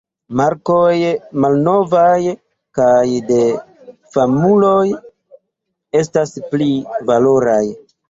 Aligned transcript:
Markoj 0.39 0.93
malnovaj 1.45 2.31
kaj 2.79 3.03
de 3.29 3.39
famuloj 4.17 4.83
estas 6.05 6.37
pli 6.53 6.75
valoraj. 7.15 7.65